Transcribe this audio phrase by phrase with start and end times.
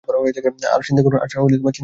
[0.73, 1.01] আর শিন্দে
[1.31, 1.73] শোন।